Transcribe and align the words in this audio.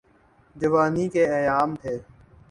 جوانی 0.55 1.05
کے 1.13 1.23
ایام 1.35 1.69
تھے۔ 1.81 1.95